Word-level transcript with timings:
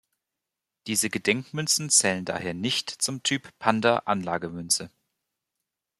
Diese 0.87 1.11
Gedenkmünzen 1.11 1.91
zählen 1.91 2.25
daher 2.25 2.55
nicht 2.55 2.89
zum 2.89 3.21
Typ 3.21 3.49
Panda-Anlagemünze. 3.59 4.89